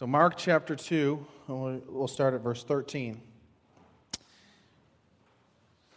[0.00, 3.20] So, Mark chapter 2, we'll start at verse 13.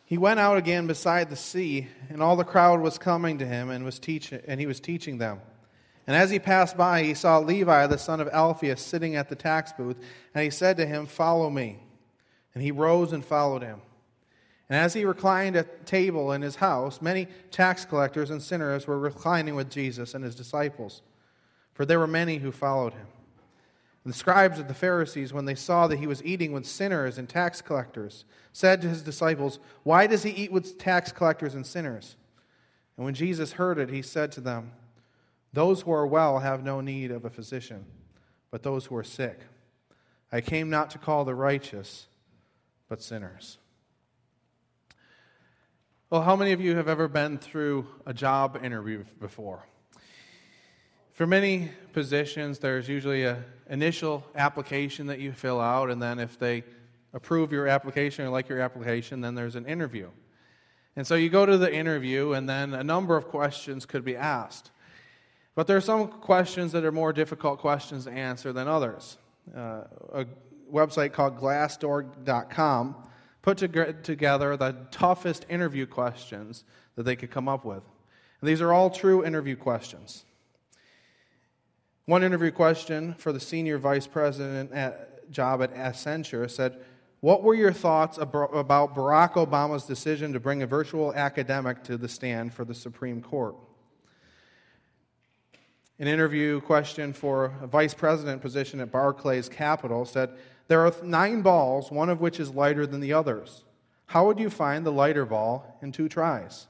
[0.04, 3.70] He went out again beside the sea, and all the crowd was coming to him,
[3.70, 5.39] and, was teach- and he was teaching them.
[6.05, 9.38] And as he passed by, he saw Levi, the son of Alphaeus, sitting at the
[9.38, 9.95] tax booth,
[10.35, 11.79] and he said to him, Follow me.
[12.54, 13.79] And he rose and followed him.
[14.67, 19.00] And as he reclined at table in his house, many tax collectors and sinners were
[19.00, 21.01] reclining with Jesus and his disciples,
[21.74, 23.07] for there were many who followed him.
[24.06, 27.30] The scribes of the Pharisees, when they saw that he was eating with sinners and
[27.30, 32.17] tax collectors, said to his disciples, Why does he eat with tax collectors and sinners?
[32.98, 34.73] And when Jesus heard it, he said to them,
[35.53, 37.86] Those who are well have no need of a physician,
[38.52, 39.39] but those who are sick.
[40.34, 42.08] I came not to call the righteous,
[42.90, 43.58] but sinners.
[46.09, 49.66] Well, how many of you have ever been through a job interview before?
[51.14, 56.39] For many positions, there's usually an initial application that you fill out, and then if
[56.39, 56.64] they
[57.14, 60.09] approve your application or like your application, then there's an interview.
[60.95, 64.16] And so you go to the interview, and then a number of questions could be
[64.16, 64.72] asked.
[65.53, 69.17] But there are some questions that are more difficult questions to answer than others.
[69.55, 69.83] Uh,
[70.14, 70.25] a
[70.72, 72.95] website called glassdoor.com
[73.44, 76.64] put together the toughest interview questions
[76.95, 77.83] that they could come up with.
[78.42, 80.25] And these are all true interview questions.
[82.06, 86.82] One interview question for the senior vice president at, job at Accenture said,
[87.22, 92.10] What were your thoughts about Barack Obama's decision to bring a virtual academic to the
[92.10, 93.56] stand for the Supreme Court?
[95.98, 100.32] An interview question for a vice president position at Barclays Capital said,
[100.67, 103.64] There are nine balls, one of which is lighter than the others.
[104.08, 106.67] How would you find the lighter ball in two tries?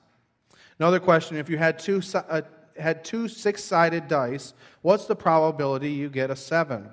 [0.78, 2.42] Another question if you had two, uh,
[2.77, 6.89] had two six sided dice, what's the probability you get a seven?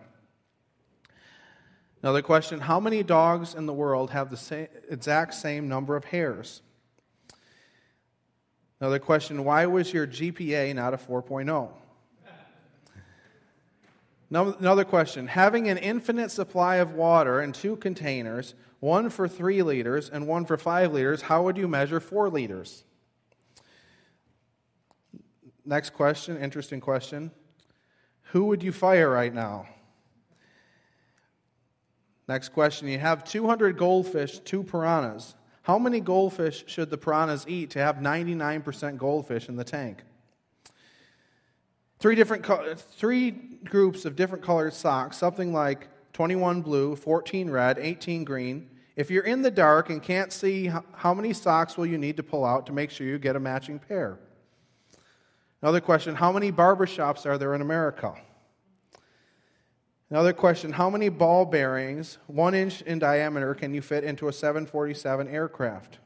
[2.03, 6.05] Another question How many dogs in the world have the same, exact same number of
[6.05, 6.63] hairs?
[8.81, 11.69] Another question Why was your GPA not a 4.0?
[14.31, 20.09] Another question Having an infinite supply of water in two containers, one for three liters
[20.09, 22.85] and one for five liters, how would you measure four liters?
[25.71, 27.31] Next question, interesting question.
[28.33, 29.69] Who would you fire right now?
[32.27, 32.89] Next question.
[32.89, 35.37] You have 200 goldfish, two piranhas.
[35.63, 40.03] How many goldfish should the piranhas eat to have 99% goldfish in the tank?
[42.01, 42.45] Three different
[42.77, 48.69] three groups of different colored socks, something like 21 blue, 14 red, 18 green.
[48.97, 52.25] If you're in the dark and can't see how many socks will you need to
[52.25, 54.19] pull out to make sure you get a matching pair?
[55.63, 58.15] Another question How many barbershops are there in America?
[60.11, 64.33] Another question How many ball bearings, one inch in diameter, can you fit into a
[64.33, 65.99] 747 aircraft?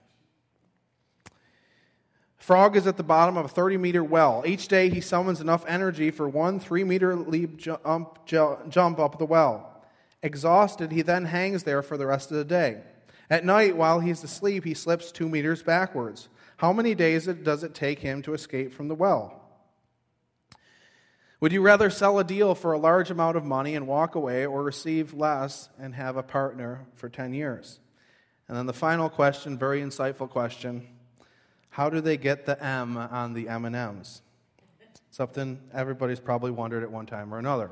[2.36, 4.42] Frog is at the bottom of a 30 meter well.
[4.44, 9.24] Each day he summons enough energy for one three meter leap jump, jump up the
[9.24, 9.82] well.
[10.22, 12.82] Exhausted, he then hangs there for the rest of the day.
[13.30, 16.28] At night, while he's asleep, he slips two meters backwards.
[16.58, 19.43] How many days does it take him to escape from the well?
[21.44, 24.46] Would you rather sell a deal for a large amount of money and walk away
[24.46, 27.80] or receive less and have a partner for 10 years?
[28.48, 30.86] And then the final question, very insightful question,
[31.68, 34.22] how do they get the M on the M&Ms?
[35.10, 37.70] Something everybody's probably wondered at one time or another.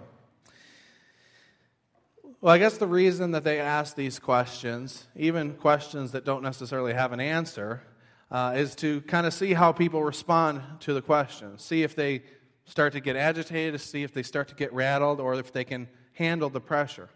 [2.43, 6.93] Well, I guess the reason that they ask these questions, even questions that don't necessarily
[6.93, 7.83] have an answer,
[8.31, 11.59] uh, is to kind of see how people respond to the question.
[11.59, 12.23] See if they
[12.65, 15.65] start to get agitated, to see if they start to get rattled or if they
[15.65, 17.09] can handle the pressure.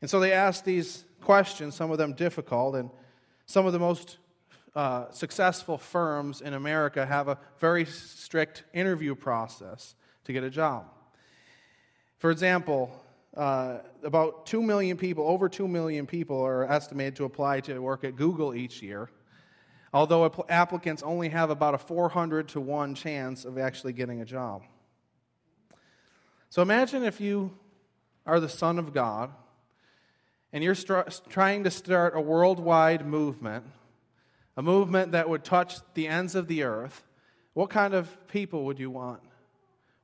[0.00, 2.90] And so they ask these questions, some of them difficult, and
[3.46, 4.18] some of the most
[4.74, 9.94] uh, successful firms in America have a very strict interview process
[10.24, 10.86] to get a job.
[12.18, 12.90] For example,
[13.36, 18.04] uh, about 2 million people, over 2 million people, are estimated to apply to work
[18.04, 19.10] at Google each year
[19.92, 24.62] although applicants only have about a 400 to 1 chance of actually getting a job.
[26.48, 27.56] So imagine if you
[28.26, 29.30] are the Son of God
[30.52, 30.76] and you're
[31.28, 33.64] trying to start a worldwide movement,
[34.56, 37.04] a movement that would touch the ends of the earth.
[37.54, 39.20] What kind of people would you want?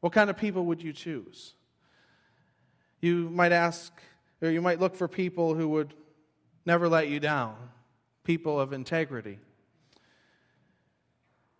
[0.01, 1.55] What kind of people would you choose?
[3.01, 3.93] You might ask,
[4.41, 5.95] or you might look for people who would
[6.65, 7.57] never let you down,
[8.25, 9.39] people of integrity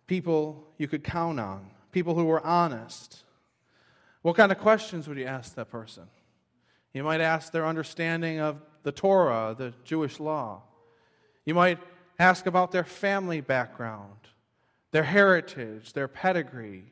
[0.07, 3.23] people you could count on, people who were honest.
[4.21, 6.03] What kind of questions would you ask that person?
[6.93, 10.63] You might ask their understanding of the Torah, the Jewish law.
[11.45, 11.79] You might
[12.17, 14.15] ask about their family background,
[14.91, 16.85] their heritage, their pedigree.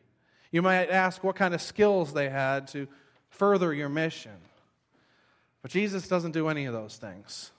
[0.51, 2.87] You might ask what kind of skills they had to
[3.29, 4.37] further your mission.
[5.61, 7.51] But Jesus doesn't do any of those things.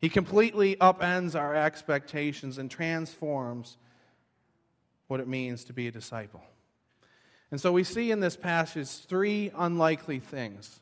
[0.00, 3.78] He completely upends our expectations and transforms
[5.08, 6.42] what it means to be a disciple.
[7.50, 10.80] And so we see in this passage three unlikely things.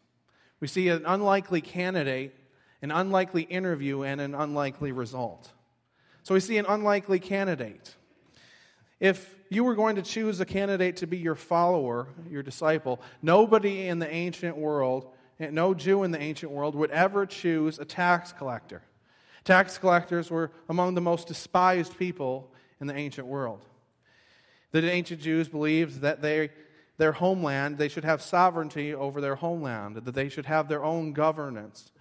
[0.61, 2.35] We see an unlikely candidate,
[2.81, 5.51] an unlikely interview, and an unlikely result.
[6.23, 7.95] So we see an unlikely candidate.
[9.01, 13.89] If you were going to choose a candidate to be your follower, your disciple, nobody
[13.89, 18.33] in the ancient world, no Jew in the ancient world, would ever choose a tax
[18.33, 18.83] collector.
[19.45, 23.65] Tax collectors were among the most despised people in the ancient world.
[24.73, 26.51] The ancient Jews believed that they,
[26.97, 31.13] their homeland, they should have sovereignty over their homeland, that they should have their own
[31.13, 31.93] governance.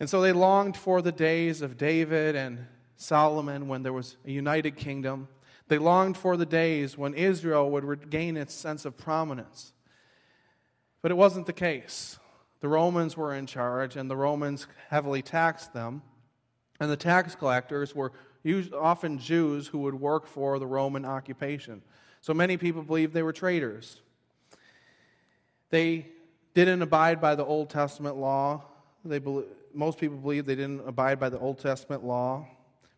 [0.00, 2.66] And so they longed for the days of David and
[2.96, 5.28] Solomon when there was a united kingdom.
[5.66, 9.72] They longed for the days when Israel would regain its sense of prominence.
[11.02, 12.18] But it wasn't the case.
[12.60, 16.02] The Romans were in charge, and the Romans heavily taxed them.
[16.80, 18.12] And the tax collectors were
[18.72, 21.82] often Jews who would work for the Roman occupation.
[22.20, 24.00] So many people believed they were traitors.
[25.70, 26.06] They
[26.54, 28.64] didn't abide by the Old Testament law.
[29.04, 29.20] They,
[29.72, 32.46] most people believe they didn't abide by the Old Testament law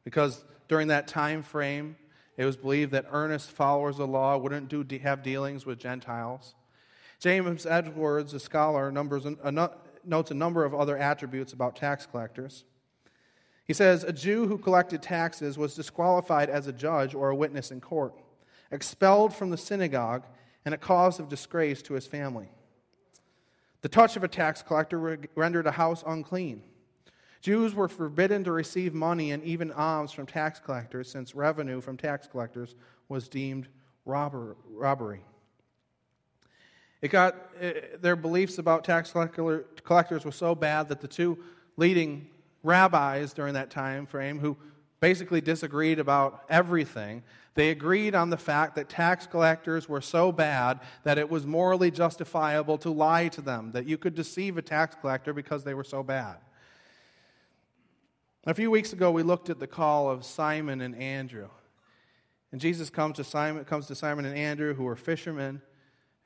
[0.05, 1.97] because during that time frame,
[2.37, 6.55] it was believed that earnest followers of the law wouldn't do, have dealings with Gentiles.
[7.19, 9.27] James Edwards, a scholar, numbers,
[10.05, 12.65] notes a number of other attributes about tax collectors.
[13.70, 17.70] He says, A Jew who collected taxes was disqualified as a judge or a witness
[17.70, 18.12] in court,
[18.72, 20.25] expelled from the synagogue,
[20.64, 22.49] and a cause of disgrace to his family.
[23.82, 26.64] The touch of a tax collector rendered a house unclean.
[27.43, 31.96] Jews were forbidden to receive money and even alms from tax collectors, since revenue from
[31.96, 32.75] tax collectors
[33.08, 33.69] was deemed
[34.05, 35.22] robber, robbery.
[37.02, 41.38] It got, it, eh, their beliefs about tax collectors were so bad that the two
[41.76, 42.26] leading
[42.62, 44.57] rabbis during that time frame who
[45.01, 47.23] basically disagreed about everything.
[47.55, 51.91] They agreed on the fact that tax collectors were so bad that it was morally
[51.91, 55.85] justifiable to lie to them, that you could deceive a tax collector because they were
[55.85, 56.37] so bad.
[58.47, 61.49] A few weeks ago, we looked at the call of Simon and Andrew.
[62.53, 65.61] And Jesus comes to Simon, comes to Simon and Andrew, who were fishermen,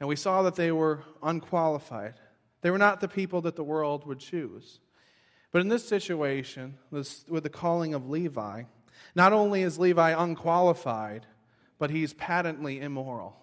[0.00, 2.14] and we saw that they were unqualified.
[2.60, 4.80] They were not the people that the world would choose.
[5.54, 8.64] But in this situation, with the calling of Levi,
[9.14, 11.26] not only is Levi unqualified,
[11.78, 13.36] but he's patently immoral.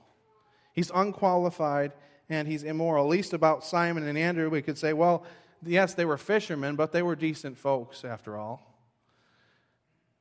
[0.73, 1.93] He's unqualified
[2.27, 3.05] and he's immoral.
[3.05, 5.23] At least about Simon and Andrew, we could say, well,
[5.65, 8.75] yes, they were fishermen, but they were decent folks after all.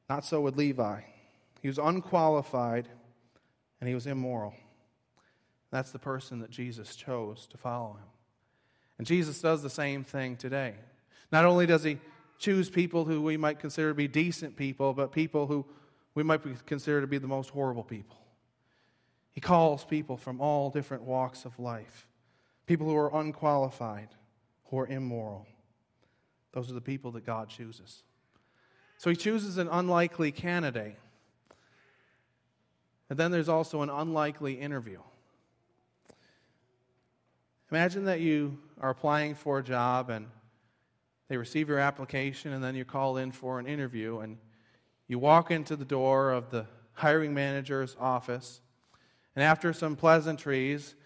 [0.09, 1.01] Not so with Levi.
[1.61, 2.87] He was unqualified
[3.81, 4.55] and he was immoral.
[5.73, 8.09] That's the person that Jesus chose to follow him.
[8.97, 10.75] And Jesus does the same thing today.
[11.33, 11.99] Not only does he
[12.39, 15.65] choose people who we might consider to be decent people, but people who
[16.15, 18.17] we might consider to be the most horrible people.
[19.33, 22.09] He calls people from all different walks of life,
[22.67, 24.09] people who are unqualified,
[24.67, 25.47] who are immoral.
[26.53, 28.03] Those are the people that God chooses.
[28.99, 30.97] So he chooses an unlikely candidate.
[33.09, 34.99] And then there's also an unlikely interview.
[37.71, 40.27] Imagine that you are applying for a job and
[41.31, 44.19] they receive your application, and then you're called in for an interview.
[44.19, 44.37] And
[45.07, 48.61] you walk into the door of the hiring manager's office,
[49.37, 50.97] and after some pleasantries,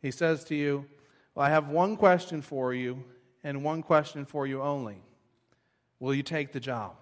[0.00, 0.86] he says to you,
[1.34, 3.04] Well, I have one question for you,
[3.44, 4.96] and one question for you only.
[6.00, 6.96] Will you take the job?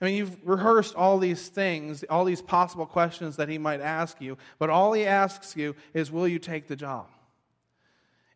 [0.00, 4.20] I mean, you've rehearsed all these things, all these possible questions that he might ask
[4.20, 7.08] you, but all he asks you is, Will you take the job?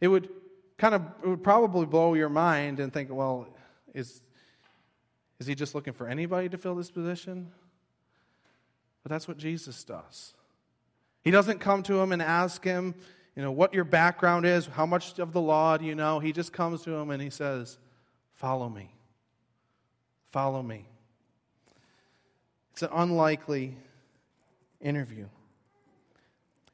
[0.00, 0.28] It would
[0.80, 3.46] kind of it would probably blow your mind and think, well,
[3.92, 4.22] is,
[5.38, 7.50] is he just looking for anybody to fill this position?
[9.02, 10.32] But that's what Jesus does.
[11.22, 12.94] He doesn't come to him and ask him,
[13.36, 16.18] you know, what your background is, how much of the law do you know.
[16.18, 17.78] He just comes to him and he says,
[18.32, 18.90] Follow me.
[20.30, 20.86] Follow me.
[22.72, 23.76] It's an unlikely
[24.80, 25.26] interview.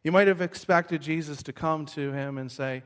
[0.05, 2.85] You might have expected Jesus to come to him and say,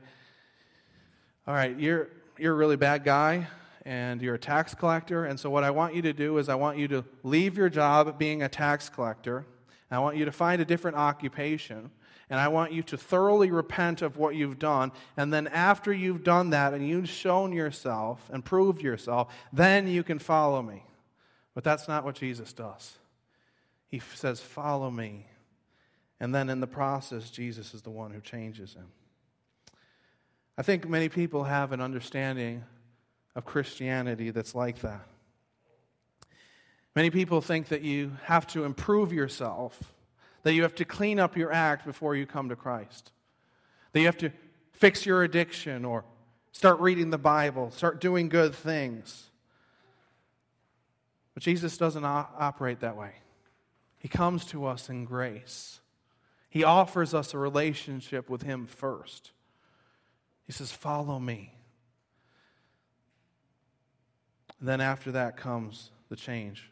[1.47, 3.47] all right, you're, you're a really bad guy
[3.85, 5.25] and you're a tax collector.
[5.25, 7.69] And so, what I want you to do is, I want you to leave your
[7.69, 9.45] job being a tax collector
[9.91, 11.91] I want you to find a different occupation.
[12.29, 14.93] And I want you to thoroughly repent of what you've done.
[15.17, 20.01] And then, after you've done that and you've shown yourself and proved yourself, then you
[20.01, 20.83] can follow me.
[21.53, 22.97] But that's not what Jesus does.
[23.89, 25.27] He says, Follow me.
[26.21, 28.87] And then, in the process, Jesus is the one who changes him.
[30.61, 32.63] I think many people have an understanding
[33.33, 35.07] of Christianity that's like that.
[36.95, 39.95] Many people think that you have to improve yourself,
[40.43, 43.11] that you have to clean up your act before you come to Christ,
[43.93, 44.29] that you have to
[44.71, 46.05] fix your addiction or
[46.51, 49.31] start reading the Bible, start doing good things.
[51.33, 53.13] But Jesus doesn't operate that way.
[53.97, 55.79] He comes to us in grace.
[56.51, 59.31] He offers us a relationship with Him first.
[60.51, 61.53] He says, Follow me.
[64.59, 66.69] And then after that comes the change.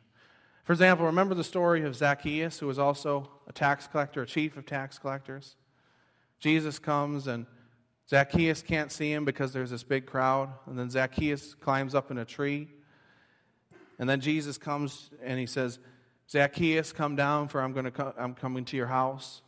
[0.65, 4.57] For example, remember the story of Zacchaeus, who was also a tax collector, a chief
[4.57, 5.55] of tax collectors?
[6.41, 7.45] Jesus comes and
[8.09, 10.49] Zacchaeus can't see him because there's this big crowd.
[10.65, 12.67] And then Zacchaeus climbs up in a tree.
[13.97, 15.79] And then Jesus comes and he says,
[16.29, 19.41] Zacchaeus, come down, for I'm, going to co- I'm coming to your house.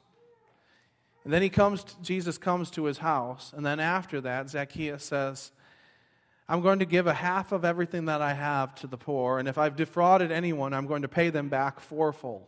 [1.24, 3.54] And then he comes, Jesus comes to his house.
[3.56, 5.52] And then after that, Zacchaeus says,
[6.52, 9.48] I'm going to give a half of everything that I have to the poor, and
[9.48, 12.44] if I've defrauded anyone, I'm going to pay them back fourfold.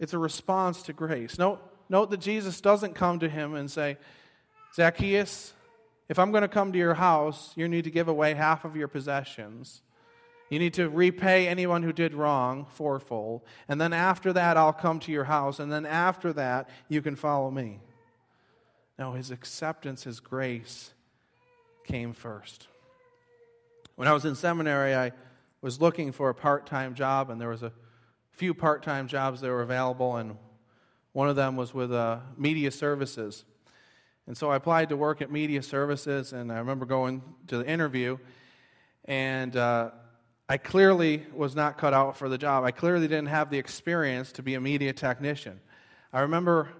[0.00, 1.38] It's a response to grace.
[1.38, 3.98] Note, note that Jesus doesn't come to him and say,
[4.74, 5.52] Zacchaeus,
[6.08, 8.74] if I'm going to come to your house, you need to give away half of
[8.74, 9.82] your possessions.
[10.50, 13.42] You need to repay anyone who did wrong fourfold.
[13.68, 15.58] And then after that, I'll come to your house.
[15.58, 17.80] And then after that, you can follow me.
[18.98, 20.92] No, his acceptance, his grace
[21.84, 22.66] came first.
[23.96, 25.12] When I was in seminary, I
[25.60, 27.72] was looking for a part time job, and there was a
[28.32, 30.36] few part time jobs that were available, and
[31.12, 33.44] one of them was with uh, media services.
[34.26, 37.66] And so I applied to work at media services, and I remember going to the
[37.66, 38.18] interview,
[39.04, 39.90] and uh,
[40.48, 42.64] I clearly was not cut out for the job.
[42.64, 45.60] I clearly didn't have the experience to be a media technician.
[46.12, 46.70] I remember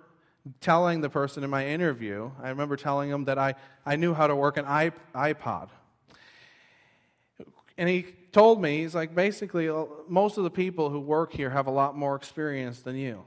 [0.63, 4.27] telling the person in my interview, I remember telling him that I, I knew how
[4.27, 5.69] to work an iPod.
[7.77, 11.51] And he told me, he's like, basically, uh, most of the people who work here
[11.51, 13.23] have a lot more experience than you.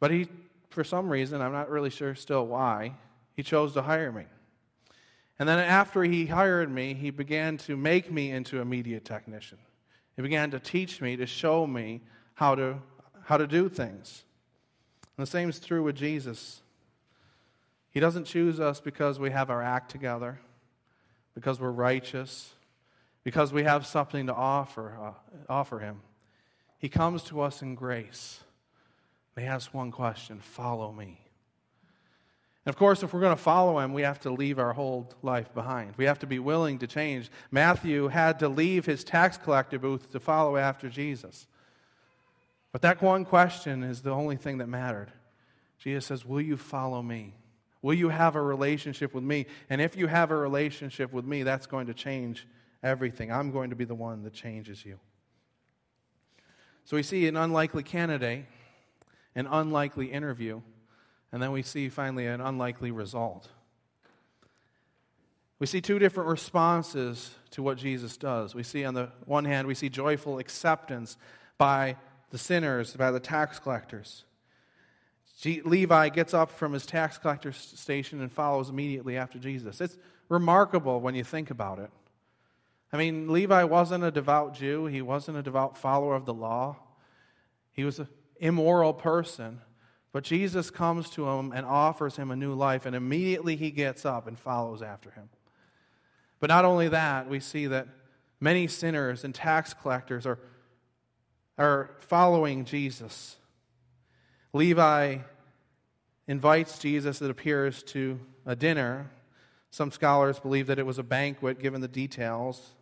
[0.00, 0.28] But he,
[0.70, 2.94] for some reason, I'm not really sure still why,
[3.36, 4.24] he chose to hire me.
[5.38, 9.58] And then after he hired me, he began to make me into a media technician.
[10.16, 12.00] He began to teach me, to show me
[12.34, 12.78] how to,
[13.24, 14.24] how to do things.
[15.16, 16.60] And the same is true with Jesus.
[17.90, 20.40] He doesn't choose us because we have our act together,
[21.34, 22.52] because we're righteous,
[23.22, 25.12] because we have something to offer, uh,
[25.48, 26.00] offer Him.
[26.78, 28.40] He comes to us in grace.
[29.36, 31.20] He asks one question follow me.
[32.68, 35.54] Of course, if we're going to follow him, we have to leave our whole life
[35.54, 35.94] behind.
[35.96, 37.30] We have to be willing to change.
[37.50, 41.46] Matthew had to leave his tax collector booth to follow after Jesus.
[42.70, 45.10] But that one question is the only thing that mattered.
[45.78, 47.32] Jesus says, Will you follow me?
[47.80, 49.46] Will you have a relationship with me?
[49.70, 52.46] And if you have a relationship with me, that's going to change
[52.82, 53.32] everything.
[53.32, 54.98] I'm going to be the one that changes you.
[56.84, 58.44] So we see an unlikely candidate,
[59.34, 60.60] an unlikely interview,
[61.32, 63.48] and then we see finally an unlikely result.
[65.58, 68.54] We see two different responses to what Jesus does.
[68.54, 71.16] We see, on the one hand, we see joyful acceptance
[71.58, 71.96] by
[72.30, 74.24] the sinners, by the tax collectors.
[75.44, 79.80] Levi gets up from his tax collector station and follows immediately after Jesus.
[79.80, 79.96] It's
[80.28, 81.90] remarkable when you think about it.
[82.92, 86.76] I mean, Levi wasn't a devout Jew, he wasn't a devout follower of the law,
[87.72, 88.08] he was an
[88.38, 89.60] immoral person.
[90.12, 94.04] But Jesus comes to him and offers him a new life, and immediately he gets
[94.04, 95.28] up and follows after him.
[96.40, 97.88] But not only that, we see that
[98.40, 100.38] many sinners and tax collectors are
[101.58, 103.36] are following Jesus.
[104.52, 105.18] Levi
[106.26, 109.10] invites Jesus, it appears, to a dinner.
[109.70, 112.74] Some scholars believe that it was a banquet, given the details,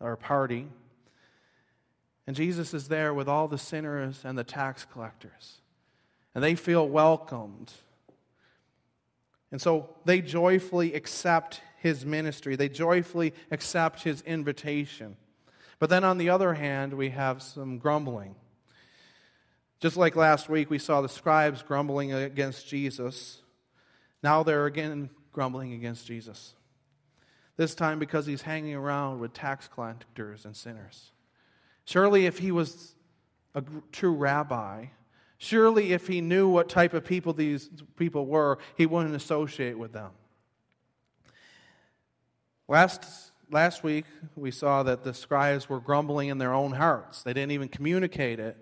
[0.00, 0.68] or a party.
[2.26, 5.60] And Jesus is there with all the sinners and the tax collectors.
[6.34, 7.72] And they feel welcomed.
[9.50, 15.16] And so they joyfully accept his ministry, they joyfully accept his invitation.
[15.78, 18.34] But then on the other hand, we have some grumbling.
[19.80, 23.40] Just like last week, we saw the scribes grumbling against Jesus.
[24.24, 26.54] Now they're again grumbling against Jesus.
[27.56, 31.12] This time because he's hanging around with tax collectors and sinners.
[31.84, 32.94] Surely, if he was
[33.54, 34.86] a true rabbi,
[35.38, 39.92] surely if he knew what type of people these people were, he wouldn't associate with
[39.92, 40.10] them.
[42.66, 44.04] Last, last week,
[44.36, 47.22] we saw that the scribes were grumbling in their own hearts.
[47.22, 48.56] They didn't even communicate it.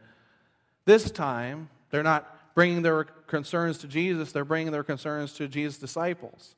[0.85, 5.79] This time, they're not bringing their concerns to Jesus, they're bringing their concerns to Jesus'
[5.79, 6.55] disciples.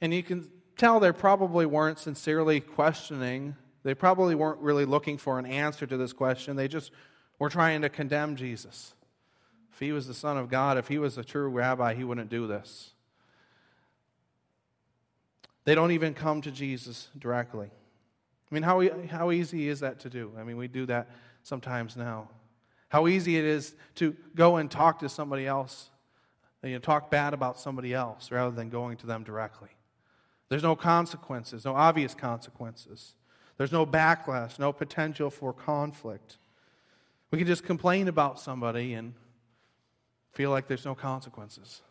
[0.00, 3.56] And you can tell they probably weren't sincerely questioning.
[3.82, 6.56] They probably weren't really looking for an answer to this question.
[6.56, 6.92] They just
[7.38, 8.94] were trying to condemn Jesus.
[9.72, 12.30] If he was the Son of God, if he was a true rabbi, he wouldn't
[12.30, 12.90] do this.
[15.64, 17.70] They don't even come to Jesus directly.
[17.70, 20.32] I mean, how, how easy is that to do?
[20.38, 21.08] I mean, we do that
[21.42, 22.28] sometimes now.
[22.88, 25.88] How easy it is to go and talk to somebody else,
[26.62, 29.70] you know, talk bad about somebody else rather than going to them directly.
[30.50, 33.14] There's no consequences, no obvious consequences.
[33.56, 36.36] There's no backlash, no potential for conflict.
[37.30, 39.14] We can just complain about somebody and
[40.32, 41.82] feel like there's no consequences.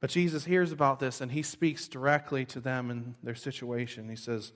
[0.00, 4.08] But Jesus hears about this and he speaks directly to them in their situation.
[4.08, 4.52] He says,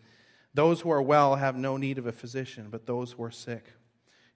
[0.54, 3.73] Those who are well have no need of a physician, but those who are sick.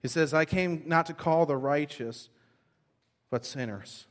[0.01, 2.29] He says, I came not to call the righteous,
[3.29, 4.07] but sinners.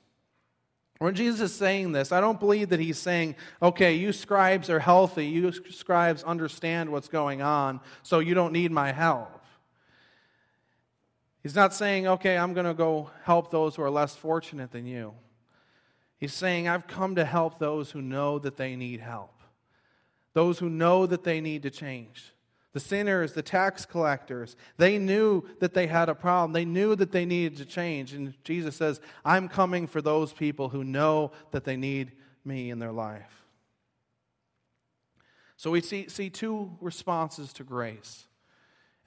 [0.99, 4.79] When Jesus is saying this, I don't believe that he's saying, okay, you scribes are
[4.79, 9.40] healthy, you scribes understand what's going on, so you don't need my help.
[11.43, 14.87] He's not saying, okay, I'm going to go help those who are less fortunate than
[14.87, 15.15] you.
[16.19, 19.41] He's saying, I've come to help those who know that they need help,
[20.35, 22.35] those who know that they need to change.
[22.73, 26.53] The sinners, the tax collectors, they knew that they had a problem.
[26.53, 28.13] They knew that they needed to change.
[28.13, 32.13] And Jesus says, I'm coming for those people who know that they need
[32.45, 33.45] me in their life.
[35.57, 38.27] So we see, see two responses to grace.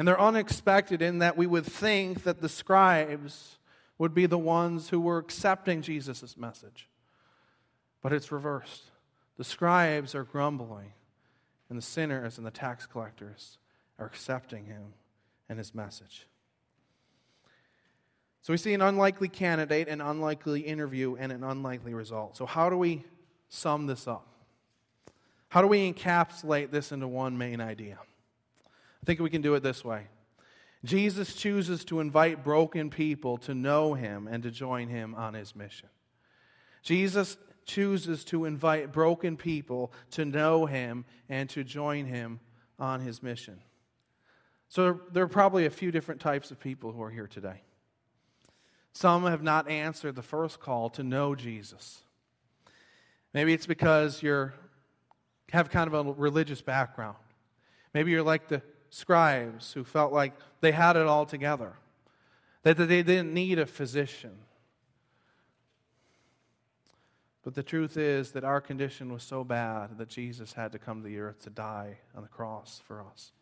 [0.04, 3.58] And they're unexpected in that we would think that the scribes
[3.98, 6.90] would be the ones who were accepting Jesus' message.
[8.02, 8.92] But it's reversed.
[9.38, 10.92] The scribes are grumbling
[11.70, 13.60] and the sinners and the tax collectors
[13.98, 14.94] are accepting him
[15.48, 16.28] and his message.
[18.42, 22.36] So we see an unlikely candidate, an unlikely interview, and an unlikely result.
[22.36, 23.06] So, how do we
[23.48, 24.28] sum this up?
[25.48, 28.00] How do we encapsulate this into one main idea?
[29.04, 30.08] I think we can do it this way
[30.86, 35.58] Jesus chooses to invite broken people to know him and to join him on his
[35.58, 35.90] mission.
[36.84, 37.36] Jesus
[37.66, 42.40] chooses to invite broken people to know him and to join him
[42.80, 43.60] on his mission.
[44.70, 47.62] So there are probably a few different types of people who are here today.
[48.94, 52.04] Some have not answered the first call to know Jesus.
[53.34, 54.52] Maybe it's because you
[55.52, 57.18] have kind of a religious background.
[57.94, 58.62] Maybe you're like the
[58.94, 61.74] scribes who felt like they had it all together,
[62.62, 64.38] that they didn't need a physician,
[67.44, 71.02] but the truth is that our condition was so bad that Jesus had to come
[71.02, 73.34] to the earth to die on the cross for us.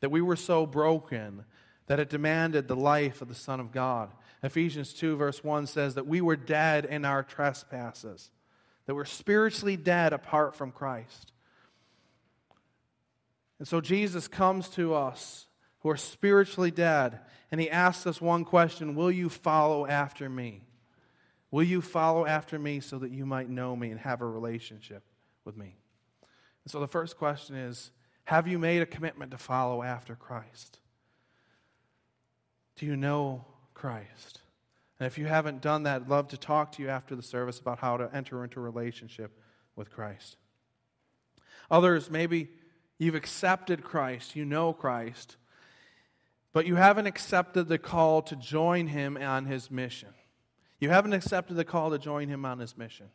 [0.00, 1.44] That we were so broken
[1.86, 4.10] that it demanded the life of the Son of God.
[4.42, 8.30] Ephesians 2, verse 1 says that we were dead in our trespasses,
[8.86, 11.32] that we're spiritually dead apart from Christ.
[13.58, 15.46] And so Jesus comes to us
[15.80, 20.62] who are spiritually dead, and he asks us one question Will you follow after me?
[21.50, 25.04] Will you follow after me so that you might know me and have a relationship
[25.44, 25.76] with me?
[26.64, 27.90] And so the first question is
[28.24, 30.78] Have you made a commitment to follow after Christ?
[32.76, 34.40] Do you know Christ?
[34.98, 37.58] And if you haven't done that, I'd love to talk to you after the service
[37.58, 39.38] about how to enter into a relationship
[39.76, 40.36] with Christ.
[41.70, 42.50] Others, maybe
[42.98, 45.36] you've accepted Christ, you know Christ,
[46.52, 50.10] but you haven't accepted the call to join him on his mission.
[50.80, 53.06] You haven't accepted the call to join him on his mission.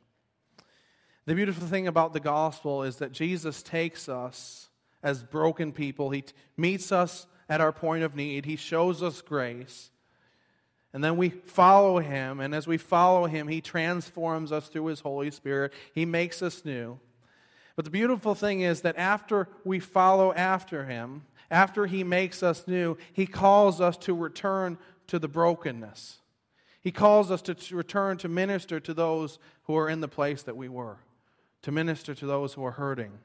[1.26, 4.70] The beautiful thing about the gospel is that Jesus takes us
[5.04, 6.10] as broken people.
[6.10, 8.46] He t- meets us at our point of need.
[8.46, 9.92] He shows us grace.
[10.92, 12.40] And then we follow him.
[12.40, 15.74] And as we follow him, he transforms us through his Holy Spirit.
[15.94, 17.00] He makes us new.
[17.80, 22.68] But the beautiful thing is that after we follow after him, after he makes us
[22.68, 26.18] new, he calls us to return to the brokenness.
[26.82, 30.58] He calls us to return to minister to those who are in the place that
[30.58, 30.98] we were,
[31.62, 33.18] to minister to those who are hurting,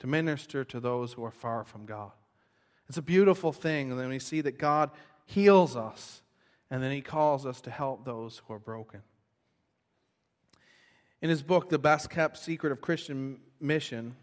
[0.00, 2.10] to minister to those who are far from God.
[2.88, 3.96] It's a beautiful thing.
[3.96, 4.90] Then we see that God
[5.24, 6.20] heals us,
[6.68, 9.02] and then He calls us to help those who are broken.
[11.24, 14.14] In his book, The Best Kept Secret of Christian Mission,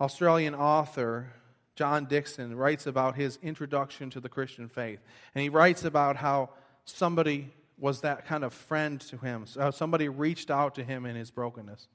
[0.00, 1.32] Australian author
[1.74, 5.00] John Dickson writes about his introduction to the Christian faith.
[5.34, 6.50] And he writes about how
[6.84, 11.04] somebody was that kind of friend to him, so uh, somebody reached out to him
[11.04, 11.88] in his brokenness.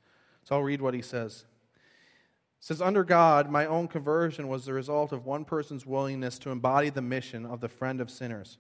[0.44, 1.46] So I'll read what he says.
[2.60, 6.50] It says, Under God, my own conversion was the result of one person's willingness to
[6.50, 8.58] embody the mission of the friend of sinners.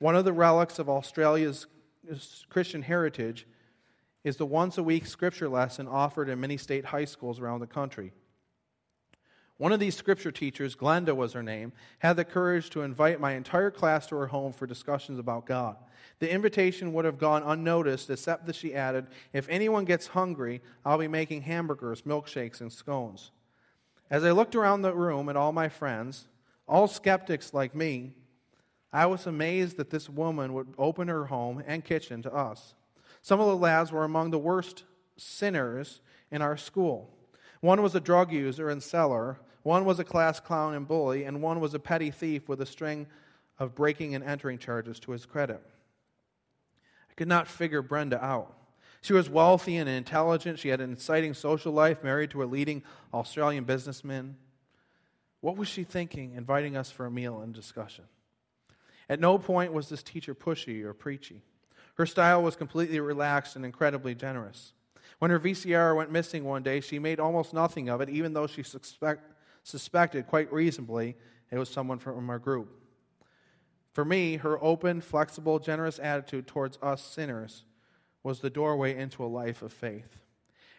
[0.00, 1.68] One of the relics of Australia's
[2.50, 3.46] Christian heritage
[4.28, 7.66] is the once a week scripture lesson offered in many state high schools around the
[7.66, 8.12] country.
[9.56, 13.32] One of these scripture teachers, Glenda was her name, had the courage to invite my
[13.32, 15.76] entire class to her home for discussions about God.
[16.20, 20.98] The invitation would have gone unnoticed, except that she added, If anyone gets hungry, I'll
[20.98, 23.32] be making hamburgers, milkshakes, and scones.
[24.10, 26.28] As I looked around the room at all my friends,
[26.68, 28.12] all skeptics like me,
[28.92, 32.74] I was amazed that this woman would open her home and kitchen to us.
[33.22, 34.84] Some of the lads were among the worst
[35.16, 36.00] sinners
[36.30, 37.10] in our school.
[37.60, 41.42] One was a drug user and seller, one was a class clown and bully, and
[41.42, 43.06] one was a petty thief with a string
[43.58, 45.60] of breaking and entering charges to his credit.
[47.10, 48.54] I could not figure Brenda out.
[49.00, 50.58] She was wealthy and intelligent.
[50.58, 54.36] She had an exciting social life, married to a leading Australian businessman.
[55.40, 58.04] What was she thinking, inviting us for a meal and discussion?
[59.08, 61.42] At no point was this teacher pushy or preachy.
[61.98, 64.72] Her style was completely relaxed and incredibly generous.
[65.18, 68.46] When her VCR went missing one day, she made almost nothing of it, even though
[68.46, 69.32] she suspect,
[69.64, 71.16] suspected quite reasonably
[71.50, 72.70] it was someone from our group.
[73.92, 77.64] For me, her open, flexible, generous attitude towards us sinners
[78.22, 80.18] was the doorway into a life of faith.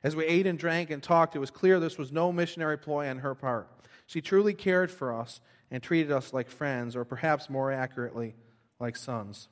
[0.03, 3.10] As we ate and drank and talked, it was clear this was no missionary ploy
[3.10, 3.67] on her part.
[4.08, 8.36] She truly cared for us and treated us like friends, or perhaps more accurately,
[8.79, 9.49] like sons.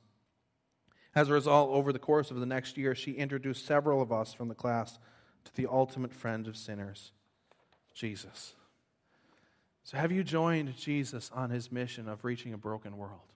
[1.17, 4.35] As a result, over the course of the next year, she introduced several of us
[4.35, 4.99] from the class
[5.45, 7.11] to the ultimate friend of sinners,
[7.95, 8.53] Jesus.
[9.83, 13.33] So, have you joined Jesus on his mission of reaching a broken world?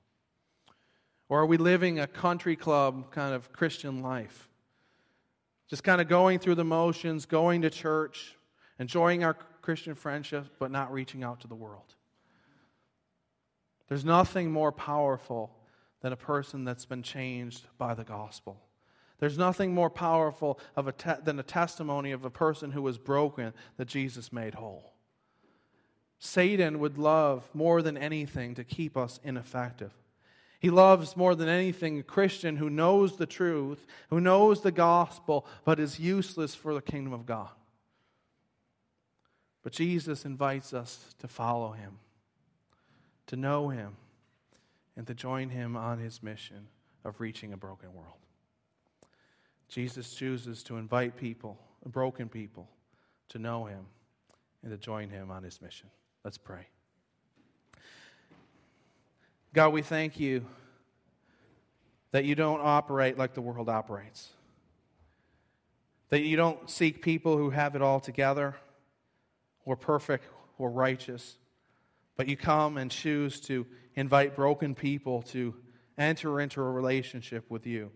[1.28, 4.48] Or are we living a country club kind of Christian life?
[5.68, 8.38] Just kind of going through the motions, going to church,
[8.78, 11.96] enjoying our Christian friendships, but not reaching out to the world.
[13.90, 15.50] There's nothing more powerful
[16.02, 18.60] than a person that's been changed by the gospel.
[19.20, 23.54] There's nothing more powerful a te- than a testimony of a person who was broken
[23.78, 24.94] that Jesus made whole.
[26.18, 29.92] Satan would love more than anything to keep us ineffective.
[30.60, 35.46] He loves more than anything a Christian who knows the truth, who knows the gospel,
[35.66, 37.50] but is useless for the kingdom of God.
[39.64, 41.98] But Jesus invites us to follow him,
[43.28, 43.96] to know him,
[44.98, 46.68] and to join him on his mission
[47.04, 48.18] of reaching a broken world.
[49.68, 52.68] Jesus chooses to invite people, broken people,
[53.30, 53.86] to know him
[54.64, 55.90] and to join him on his mission.
[56.24, 56.68] Let's pray.
[59.54, 60.46] God, we thank you
[62.12, 64.30] that you don't operate like the world operates,
[66.10, 68.56] that you don't seek people who have it all together,
[69.64, 70.26] or perfect,
[70.58, 71.38] or righteous,
[72.18, 75.56] but you come and choose to invite broken people to
[75.98, 77.92] enter into a relationship with you.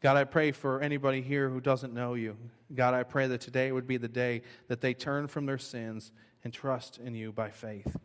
[0.00, 2.36] God, I pray for anybody here who doesn't know you.
[2.74, 6.12] God, I pray that today would be the day that they turn from their sins
[6.44, 7.96] and trust in you by faith.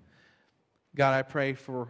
[0.95, 1.89] God, I pray for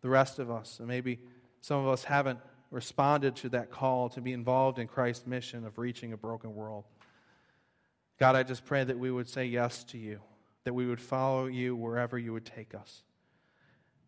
[0.00, 1.20] the rest of us, and maybe
[1.60, 2.38] some of us haven't
[2.70, 6.84] responded to that call to be involved in Christ's mission of reaching a broken world.
[8.18, 10.20] God, I just pray that we would say yes to you,
[10.64, 13.02] that we would follow you wherever you would take us.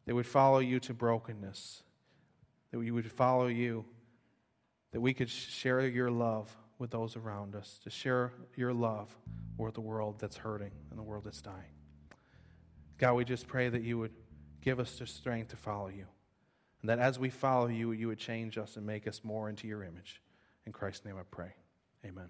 [0.07, 1.83] That would follow you to brokenness.
[2.71, 3.85] That we would follow you.
[4.93, 7.81] That we could share your love with those around us.
[7.85, 9.17] To share your love
[9.57, 11.73] with the world that's hurting and the world that's dying.
[12.99, 14.13] God, we just pray that you would
[14.61, 16.07] give us the strength to follow you.
[16.81, 19.67] And that as we follow you, you would change us and make us more into
[19.67, 20.21] your image.
[20.67, 21.55] In Christ's name I pray.
[22.05, 22.29] Amen.